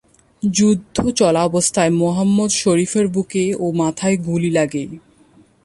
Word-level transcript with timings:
যুদ্ধ 0.43 0.97
চলাবস্থায় 1.19 1.91
মোহাম্মদ 1.93 2.51
শরীফের 2.55 3.05
বুকে 3.07 3.45
ও 3.59 3.65
মাথায় 3.73 4.17
গুলি 4.27 4.51
লাগে। 4.51 4.83